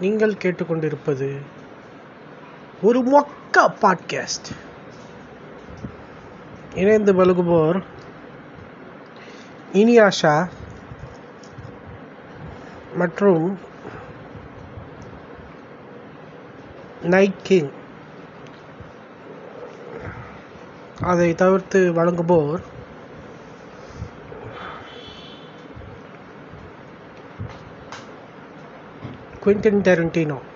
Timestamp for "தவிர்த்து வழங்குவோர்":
21.34-22.62